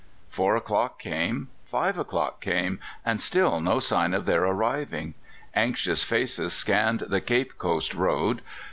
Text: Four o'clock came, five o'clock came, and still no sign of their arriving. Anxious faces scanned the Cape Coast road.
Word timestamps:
Four 0.29 0.55
o'clock 0.55 0.97
came, 0.97 1.49
five 1.63 1.95
o'clock 1.95 2.41
came, 2.41 2.79
and 3.05 3.21
still 3.21 3.59
no 3.59 3.79
sign 3.79 4.15
of 4.15 4.25
their 4.25 4.43
arriving. 4.43 5.13
Anxious 5.53 6.03
faces 6.03 6.53
scanned 6.53 7.01
the 7.01 7.21
Cape 7.21 7.59
Coast 7.59 7.93
road. 7.93 8.41